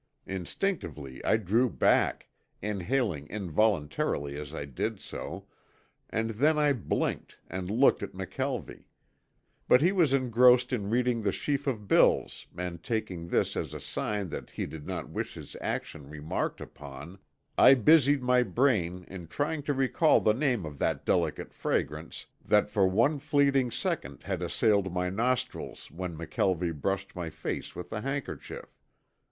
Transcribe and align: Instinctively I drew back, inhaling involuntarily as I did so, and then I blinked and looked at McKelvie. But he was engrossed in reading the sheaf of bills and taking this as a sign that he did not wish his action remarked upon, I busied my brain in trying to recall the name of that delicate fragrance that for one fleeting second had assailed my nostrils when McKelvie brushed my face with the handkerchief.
Instinctively 0.25 1.23
I 1.23 1.37
drew 1.37 1.69
back, 1.69 2.27
inhaling 2.59 3.27
involuntarily 3.27 4.35
as 4.35 4.51
I 4.51 4.65
did 4.65 4.99
so, 4.99 5.45
and 6.09 6.31
then 6.31 6.57
I 6.57 6.73
blinked 6.73 7.37
and 7.47 7.69
looked 7.69 8.01
at 8.01 8.13
McKelvie. 8.13 8.85
But 9.67 9.83
he 9.83 9.91
was 9.91 10.11
engrossed 10.11 10.73
in 10.73 10.89
reading 10.89 11.21
the 11.21 11.31
sheaf 11.31 11.67
of 11.67 11.87
bills 11.87 12.47
and 12.57 12.81
taking 12.81 13.27
this 13.27 13.55
as 13.55 13.75
a 13.75 13.79
sign 13.79 14.29
that 14.29 14.49
he 14.49 14.65
did 14.65 14.87
not 14.87 15.07
wish 15.09 15.35
his 15.35 15.55
action 15.61 16.09
remarked 16.09 16.61
upon, 16.61 17.19
I 17.55 17.75
busied 17.75 18.23
my 18.23 18.41
brain 18.41 19.05
in 19.07 19.27
trying 19.27 19.61
to 19.69 19.73
recall 19.75 20.19
the 20.19 20.33
name 20.33 20.65
of 20.65 20.79
that 20.79 21.05
delicate 21.05 21.53
fragrance 21.53 22.25
that 22.43 22.71
for 22.71 22.87
one 22.87 23.19
fleeting 23.19 23.69
second 23.69 24.23
had 24.23 24.41
assailed 24.41 24.91
my 24.91 25.11
nostrils 25.11 25.91
when 25.91 26.17
McKelvie 26.17 26.81
brushed 26.81 27.15
my 27.15 27.29
face 27.29 27.75
with 27.75 27.91
the 27.91 28.01
handkerchief. 28.01 28.79